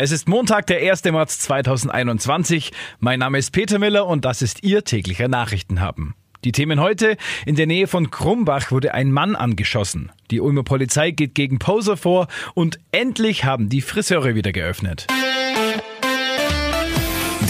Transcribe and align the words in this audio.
Es 0.00 0.12
ist 0.12 0.28
Montag, 0.28 0.68
der 0.68 0.78
1. 0.92 1.02
März 1.06 1.40
2021. 1.40 2.70
Mein 3.00 3.18
Name 3.18 3.36
ist 3.36 3.50
Peter 3.50 3.80
Miller 3.80 4.06
und 4.06 4.24
das 4.24 4.42
ist 4.42 4.62
Ihr 4.62 4.84
täglicher 4.84 5.26
Nachrichtenhaben. 5.26 6.14
Die 6.44 6.52
Themen 6.52 6.78
heute. 6.78 7.16
In 7.46 7.56
der 7.56 7.66
Nähe 7.66 7.88
von 7.88 8.12
Krumbach 8.12 8.70
wurde 8.70 8.94
ein 8.94 9.10
Mann 9.10 9.34
angeschossen. 9.34 10.12
Die 10.30 10.40
Ulmer 10.40 10.62
Polizei 10.62 11.10
geht 11.10 11.34
gegen 11.34 11.58
Poser 11.58 11.96
vor 11.96 12.28
und 12.54 12.78
endlich 12.92 13.42
haben 13.42 13.70
die 13.70 13.80
Friseure 13.80 14.36
wieder 14.36 14.52
geöffnet. 14.52 15.08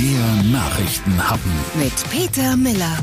Der 0.00 0.42
Nachrichtenhappen 0.50 1.52
mit 1.74 1.92
Peter 2.10 2.56
Miller. 2.56 2.96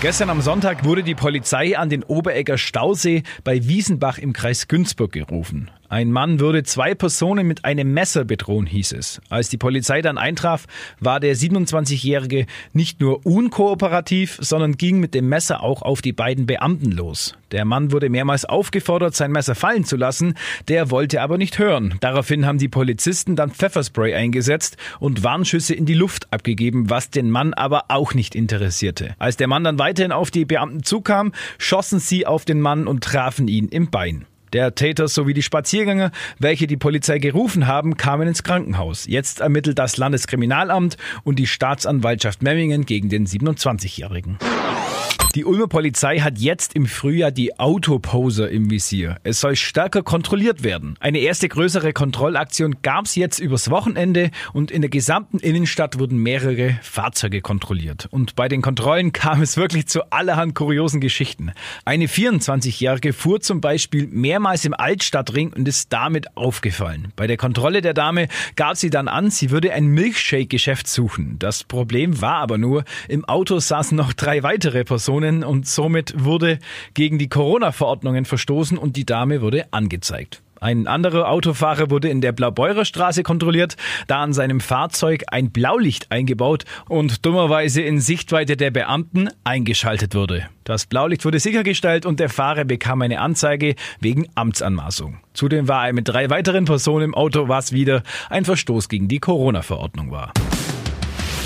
Gestern 0.00 0.30
am 0.30 0.40
Sonntag 0.40 0.84
wurde 0.84 1.04
die 1.04 1.14
Polizei 1.14 1.78
an 1.78 1.90
den 1.90 2.02
Oberegger 2.02 2.58
Stausee 2.58 3.22
bei 3.44 3.68
Wiesenbach 3.68 4.18
im 4.18 4.32
Kreis 4.32 4.66
Günzburg 4.66 5.12
gerufen. 5.12 5.70
Ein 5.90 6.12
Mann 6.12 6.38
würde 6.38 6.62
zwei 6.62 6.94
Personen 6.94 7.48
mit 7.48 7.64
einem 7.64 7.92
Messer 7.92 8.24
bedrohen, 8.24 8.64
hieß 8.64 8.92
es. 8.92 9.20
Als 9.28 9.48
die 9.48 9.56
Polizei 9.56 10.02
dann 10.02 10.18
eintraf, 10.18 10.66
war 11.00 11.18
der 11.18 11.34
27-Jährige 11.34 12.46
nicht 12.72 13.00
nur 13.00 13.26
unkooperativ, 13.26 14.38
sondern 14.40 14.76
ging 14.76 15.00
mit 15.00 15.14
dem 15.14 15.28
Messer 15.28 15.64
auch 15.64 15.82
auf 15.82 16.00
die 16.00 16.12
beiden 16.12 16.46
Beamten 16.46 16.92
los. 16.92 17.34
Der 17.50 17.64
Mann 17.64 17.90
wurde 17.90 18.08
mehrmals 18.08 18.44
aufgefordert, 18.44 19.16
sein 19.16 19.32
Messer 19.32 19.56
fallen 19.56 19.84
zu 19.84 19.96
lassen, 19.96 20.34
der 20.68 20.92
wollte 20.92 21.22
aber 21.22 21.38
nicht 21.38 21.58
hören. 21.58 21.96
Daraufhin 21.98 22.46
haben 22.46 22.58
die 22.58 22.68
Polizisten 22.68 23.34
dann 23.34 23.50
Pfefferspray 23.50 24.14
eingesetzt 24.14 24.76
und 25.00 25.24
Warnschüsse 25.24 25.74
in 25.74 25.86
die 25.86 25.94
Luft 25.94 26.32
abgegeben, 26.32 26.88
was 26.88 27.10
den 27.10 27.30
Mann 27.30 27.52
aber 27.52 27.86
auch 27.88 28.14
nicht 28.14 28.36
interessierte. 28.36 29.16
Als 29.18 29.36
der 29.36 29.48
Mann 29.48 29.64
dann 29.64 29.80
weiterhin 29.80 30.12
auf 30.12 30.30
die 30.30 30.44
Beamten 30.44 30.84
zukam, 30.84 31.32
schossen 31.58 31.98
sie 31.98 32.28
auf 32.28 32.44
den 32.44 32.60
Mann 32.60 32.86
und 32.86 33.02
trafen 33.02 33.48
ihn 33.48 33.66
im 33.66 33.90
Bein. 33.90 34.26
Der 34.52 34.74
Täter 34.74 35.06
sowie 35.06 35.34
die 35.34 35.42
Spaziergänger, 35.42 36.10
welche 36.38 36.66
die 36.66 36.76
Polizei 36.76 37.18
gerufen 37.18 37.66
haben, 37.66 37.96
kamen 37.96 38.26
ins 38.26 38.42
Krankenhaus. 38.42 39.06
Jetzt 39.06 39.40
ermittelt 39.40 39.78
das 39.78 39.96
Landeskriminalamt 39.96 40.96
und 41.22 41.38
die 41.38 41.46
Staatsanwaltschaft 41.46 42.42
Memmingen 42.42 42.84
gegen 42.84 43.08
den 43.08 43.26
27-Jährigen. 43.26 44.38
Die 45.36 45.44
Ulmer 45.44 45.68
Polizei 45.68 46.18
hat 46.18 46.38
jetzt 46.38 46.74
im 46.74 46.86
Frühjahr 46.86 47.30
die 47.30 47.56
Autoposer 47.60 48.50
im 48.50 48.68
Visier. 48.68 49.18
Es 49.22 49.40
soll 49.40 49.54
stärker 49.54 50.02
kontrolliert 50.02 50.64
werden. 50.64 50.96
Eine 50.98 51.20
erste 51.20 51.48
größere 51.48 51.92
Kontrollaktion 51.92 52.82
gab 52.82 53.04
es 53.04 53.14
jetzt 53.14 53.38
übers 53.38 53.70
Wochenende 53.70 54.32
und 54.52 54.72
in 54.72 54.82
der 54.82 54.90
gesamten 54.90 55.38
Innenstadt 55.38 56.00
wurden 56.00 56.18
mehrere 56.18 56.80
Fahrzeuge 56.82 57.42
kontrolliert. 57.42 58.08
Und 58.10 58.34
bei 58.34 58.48
den 58.48 58.60
Kontrollen 58.60 59.12
kam 59.12 59.40
es 59.40 59.56
wirklich 59.56 59.86
zu 59.86 60.10
allerhand 60.10 60.56
kuriosen 60.56 61.00
Geschichten. 61.00 61.52
Eine 61.84 62.06
24-Jährige 62.06 63.12
fuhr 63.12 63.40
zum 63.40 63.60
Beispiel 63.60 64.08
mehrmals 64.08 64.64
im 64.64 64.74
Altstadtring 64.74 65.52
und 65.52 65.68
ist 65.68 65.92
damit 65.92 66.36
aufgefallen. 66.36 67.12
Bei 67.14 67.28
der 67.28 67.36
Kontrolle 67.36 67.82
der 67.82 67.94
Dame 67.94 68.26
gab 68.56 68.76
sie 68.76 68.90
dann 68.90 69.06
an, 69.06 69.30
sie 69.30 69.50
würde 69.52 69.72
ein 69.74 69.86
Milchshake-Geschäft 69.86 70.88
suchen. 70.88 71.36
Das 71.38 71.62
Problem 71.62 72.20
war 72.20 72.38
aber 72.38 72.58
nur, 72.58 72.82
im 73.06 73.24
Auto 73.24 73.60
saßen 73.60 73.96
noch 73.96 74.12
drei 74.12 74.42
weitere 74.42 74.82
Personen 74.82 75.19
Personen 75.20 75.44
und 75.44 75.66
somit 75.66 76.14
wurde 76.16 76.58
gegen 76.94 77.18
die 77.18 77.28
Corona-Verordnungen 77.28 78.24
verstoßen 78.24 78.78
und 78.78 78.96
die 78.96 79.04
Dame 79.04 79.42
wurde 79.42 79.66
angezeigt. 79.72 80.42
Ein 80.62 80.86
anderer 80.86 81.30
Autofahrer 81.30 81.90
wurde 81.90 82.10
in 82.10 82.20
der 82.20 82.32
Blaubeurer 82.32 82.84
Straße 82.84 83.22
kontrolliert, 83.22 83.76
da 84.08 84.22
an 84.22 84.34
seinem 84.34 84.60
Fahrzeug 84.60 85.24
ein 85.28 85.50
Blaulicht 85.50 86.12
eingebaut 86.12 86.64
und 86.86 87.24
dummerweise 87.24 87.80
in 87.80 87.98
Sichtweite 87.98 88.58
der 88.58 88.70
Beamten 88.70 89.30
eingeschaltet 89.42 90.14
wurde. 90.14 90.48
Das 90.64 90.84
Blaulicht 90.84 91.24
wurde 91.24 91.38
sichergestellt 91.38 92.04
und 92.04 92.20
der 92.20 92.28
Fahrer 92.28 92.64
bekam 92.64 93.00
eine 93.00 93.20
Anzeige 93.20 93.74
wegen 94.00 94.26
Amtsanmaßung. 94.34 95.20
Zudem 95.32 95.66
war 95.66 95.86
er 95.86 95.94
mit 95.94 96.08
drei 96.08 96.28
weiteren 96.28 96.66
Personen 96.66 97.06
im 97.06 97.14
Auto, 97.14 97.48
was 97.48 97.72
wieder 97.72 98.02
ein 98.28 98.44
Verstoß 98.44 98.90
gegen 98.90 99.08
die 99.08 99.18
Corona-Verordnung 99.18 100.10
war. 100.10 100.34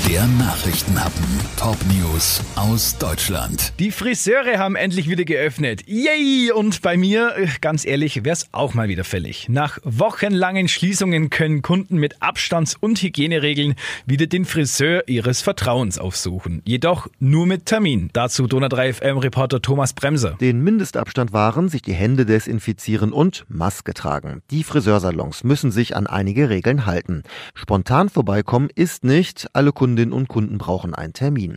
Der 0.03 0.27
Nachrichtenhappen. 0.27 1.25
Top 1.57 1.79
News 1.87 2.43
aus 2.57 2.99
Deutschland. 2.99 3.73
Die 3.79 3.91
Friseure 3.91 4.59
haben 4.59 4.77
endlich 4.77 5.09
wieder 5.09 5.25
geöffnet. 5.25 5.81
Yay! 5.87 6.53
Und 6.53 6.83
bei 6.83 6.99
mir, 6.99 7.35
ganz 7.63 7.87
ehrlich, 7.87 8.23
wäre 8.23 8.35
es 8.35 8.49
auch 8.53 8.75
mal 8.75 8.89
wieder 8.89 9.05
fällig. 9.05 9.49
Nach 9.49 9.79
wochenlangen 9.83 10.69
Schließungen 10.69 11.31
können 11.31 11.63
Kunden 11.63 11.97
mit 11.97 12.21
Abstands- 12.21 12.77
und 12.79 13.01
Hygieneregeln 13.01 13.77
wieder 14.05 14.27
den 14.27 14.45
Friseur 14.45 15.05
ihres 15.09 15.41
Vertrauens 15.41 15.99
aufsuchen. 15.99 16.61
Jedoch 16.67 17.09
nur 17.19 17.47
mit 17.47 17.65
Termin. 17.65 18.11
Dazu 18.13 18.47
Donau 18.47 18.69
3 18.69 18.93
FM 18.93 19.17
Reporter 19.17 19.63
Thomas 19.63 19.95
Bremser. 19.95 20.37
Den 20.39 20.61
Mindestabstand 20.63 21.33
wahren, 21.33 21.71
sich 21.71 21.81
die 21.81 21.95
Hände 21.95 22.27
desinfizieren 22.27 23.11
und 23.11 23.47
Maske 23.49 23.95
tragen. 23.95 24.43
Die 24.51 24.65
Friseursalons 24.65 25.45
müssen 25.45 25.71
sich 25.71 25.97
an 25.97 26.07
einige 26.07 26.51
Regeln 26.51 26.85
halten. 26.85 27.23
Spontan 27.55 28.11
vorbeikommen 28.11 28.69
ist 28.75 29.03
nicht. 29.03 29.47
Alle 29.55 29.73
Kunden 29.73 29.84
Kundinnen 29.85 30.15
und 30.15 30.29
Kunden 30.29 30.57
brauchen 30.57 30.95
einen 30.95 31.13
Termin. 31.13 31.57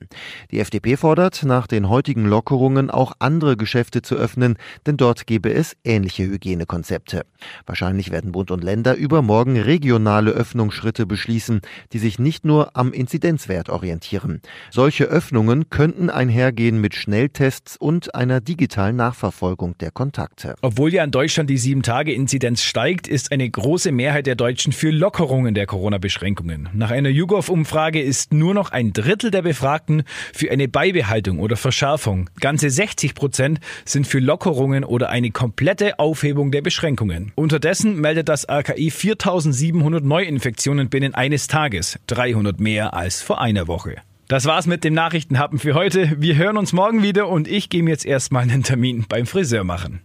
Die 0.51 0.59
FDP 0.59 0.97
fordert, 0.97 1.43
nach 1.43 1.65
den 1.65 1.87
heutigen 1.87 2.25
Lockerungen 2.25 2.89
auch 2.89 3.13
andere 3.19 3.55
Geschäfte 3.55 4.01
zu 4.01 4.15
öffnen, 4.15 4.57
denn 4.85 4.97
dort 4.97 5.27
gäbe 5.27 5.53
es 5.53 5.77
ähnliche 5.85 6.23
Hygienekonzepte. 6.23 7.21
Wahrscheinlich 7.65 8.11
werden 8.11 8.33
Bund 8.33 8.51
und 8.51 8.65
Länder 8.65 8.95
übermorgen 8.95 9.57
regionale 9.57 10.31
Öffnungsschritte 10.31 11.05
beschließen, 11.05 11.61
die 11.93 11.99
sich 11.99 12.19
nicht 12.19 12.43
nur 12.43 12.75
am 12.75 12.91
Inzidenzwert 12.91 13.69
orientieren. 13.69 14.41
Solche 14.71 15.05
Öffnungen 15.05 15.69
könnten 15.69 16.09
einhergehen 16.09 16.81
mit 16.81 16.95
Schnelltests 16.95 17.77
und 17.77 18.13
einer 18.13 18.41
digitalen 18.41 18.97
Nachverfolgung 18.97 19.77
der 19.77 19.91
Kontakte. 19.91 20.55
Obwohl 20.61 20.93
ja 20.93 21.05
in 21.05 21.11
Deutschland 21.11 21.49
die 21.49 21.59
7-Tage-Inzidenz 21.59 22.61
steigt, 22.61 23.07
ist 23.07 23.31
eine 23.31 23.49
große 23.49 23.93
Mehrheit 23.93 24.27
der 24.27 24.35
Deutschen 24.35 24.73
für 24.73 24.91
Lockerungen 24.91 25.53
der 25.53 25.65
Corona-Beschränkungen. 25.65 26.67
Nach 26.73 26.91
einer 26.91 27.07
YouGov-Umfrage 27.07 28.01
ist 28.01 28.16
ist 28.17 28.33
nur 28.33 28.55
noch 28.55 28.71
ein 28.71 28.93
Drittel 28.93 29.29
der 29.29 29.43
Befragten 29.43 30.01
für 30.33 30.49
eine 30.49 30.67
Beibehaltung 30.67 31.37
oder 31.37 31.55
Verschärfung. 31.55 32.31
Ganze 32.39 32.71
60 32.71 33.13
Prozent 33.13 33.59
sind 33.85 34.07
für 34.07 34.17
Lockerungen 34.17 34.83
oder 34.83 35.09
eine 35.09 35.29
komplette 35.29 35.99
Aufhebung 35.99 36.49
der 36.49 36.63
Beschränkungen. 36.63 37.31
Unterdessen 37.35 38.01
meldet 38.01 38.27
das 38.27 38.49
RKI 38.49 38.89
4700 38.89 40.03
Neuinfektionen 40.03 40.89
binnen 40.89 41.13
eines 41.13 41.45
Tages, 41.45 41.99
300 42.07 42.59
mehr 42.59 42.95
als 42.95 43.21
vor 43.21 43.39
einer 43.39 43.67
Woche. 43.67 43.97
Das 44.27 44.45
war's 44.45 44.65
mit 44.65 44.83
dem 44.83 44.95
Nachrichtenhappen 44.95 45.59
für 45.59 45.75
heute. 45.75 46.15
Wir 46.17 46.37
hören 46.37 46.57
uns 46.57 46.73
morgen 46.73 47.03
wieder 47.03 47.29
und 47.29 47.47
ich 47.47 47.69
gehe 47.69 47.83
mir 47.83 47.91
jetzt 47.91 48.05
erstmal 48.05 48.41
einen 48.43 48.63
Termin 48.63 49.05
beim 49.07 49.27
Friseur 49.27 49.63
machen. 49.63 50.01